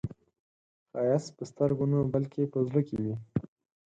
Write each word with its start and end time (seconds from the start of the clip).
ښایست 0.91 1.29
په 1.37 1.43
سترګو 1.51 1.85
نه، 1.91 1.99
بلکې 2.13 2.51
په 2.53 2.59
زړه 2.67 2.81
کې 2.87 2.97
وي 3.03 3.15